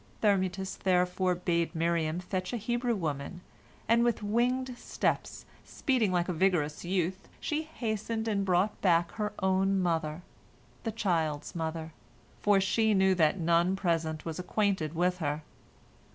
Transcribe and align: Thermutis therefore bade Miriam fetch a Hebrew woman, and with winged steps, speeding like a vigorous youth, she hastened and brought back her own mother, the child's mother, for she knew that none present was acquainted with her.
Thermutis 0.23 0.77
therefore 0.79 1.35
bade 1.35 1.75
Miriam 1.75 2.19
fetch 2.19 2.53
a 2.53 2.57
Hebrew 2.57 2.95
woman, 2.95 3.41
and 3.87 4.03
with 4.03 4.23
winged 4.23 4.75
steps, 4.75 5.45
speeding 5.63 6.11
like 6.11 6.27
a 6.27 6.33
vigorous 6.33 6.83
youth, 6.83 7.29
she 7.39 7.61
hastened 7.61 8.27
and 8.27 8.43
brought 8.43 8.81
back 8.81 9.11
her 9.11 9.31
own 9.43 9.79
mother, 9.79 10.23
the 10.85 10.91
child's 10.91 11.53
mother, 11.53 11.93
for 12.41 12.59
she 12.59 12.95
knew 12.95 13.13
that 13.13 13.37
none 13.39 13.75
present 13.75 14.25
was 14.25 14.39
acquainted 14.39 14.95
with 14.95 15.19
her. 15.19 15.43